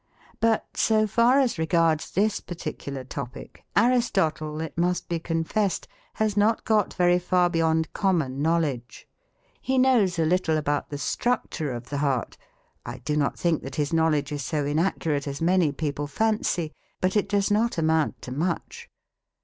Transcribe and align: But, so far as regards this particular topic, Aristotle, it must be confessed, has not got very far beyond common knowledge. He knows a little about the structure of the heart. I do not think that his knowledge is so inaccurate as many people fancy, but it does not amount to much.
But, 0.39 0.75
so 0.77 1.05
far 1.05 1.39
as 1.39 1.59
regards 1.59 2.09
this 2.09 2.39
particular 2.39 3.03
topic, 3.03 3.63
Aristotle, 3.75 4.59
it 4.59 4.75
must 4.75 5.07
be 5.07 5.19
confessed, 5.19 5.87
has 6.15 6.35
not 6.35 6.65
got 6.65 6.95
very 6.95 7.19
far 7.19 7.51
beyond 7.51 7.93
common 7.93 8.41
knowledge. 8.41 9.07
He 9.61 9.77
knows 9.77 10.17
a 10.17 10.25
little 10.25 10.57
about 10.57 10.89
the 10.89 10.97
structure 10.97 11.71
of 11.71 11.89
the 11.91 11.99
heart. 11.99 12.35
I 12.83 12.97
do 13.05 13.15
not 13.15 13.37
think 13.37 13.61
that 13.61 13.75
his 13.75 13.93
knowledge 13.93 14.31
is 14.31 14.41
so 14.43 14.65
inaccurate 14.65 15.27
as 15.27 15.39
many 15.39 15.71
people 15.71 16.07
fancy, 16.07 16.71
but 16.99 17.15
it 17.15 17.29
does 17.29 17.51
not 17.51 17.77
amount 17.77 18.23
to 18.23 18.31
much. 18.31 18.89